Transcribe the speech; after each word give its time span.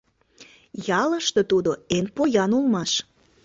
Ялыште 1.01 1.41
тудо 1.51 1.71
эн 1.95 2.05
поян 2.15 2.51
улмаш. 2.57 2.91